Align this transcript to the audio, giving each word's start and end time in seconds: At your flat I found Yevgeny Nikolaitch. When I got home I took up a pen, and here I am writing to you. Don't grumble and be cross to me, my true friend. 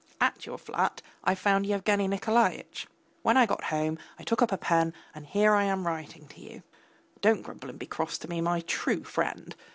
At 0.19 0.47
your 0.47 0.57
flat 0.57 1.03
I 1.23 1.35
found 1.35 1.67
Yevgeny 1.67 2.07
Nikolaitch. 2.07 2.87
When 3.21 3.37
I 3.37 3.45
got 3.45 3.65
home 3.65 3.99
I 4.17 4.23
took 4.23 4.41
up 4.41 4.51
a 4.51 4.57
pen, 4.57 4.95
and 5.13 5.27
here 5.27 5.53
I 5.53 5.65
am 5.65 5.85
writing 5.85 6.27
to 6.29 6.39
you. 6.41 6.63
Don't 7.21 7.43
grumble 7.43 7.69
and 7.69 7.77
be 7.77 7.85
cross 7.85 8.17
to 8.17 8.27
me, 8.27 8.41
my 8.41 8.61
true 8.61 9.03
friend. 9.03 9.55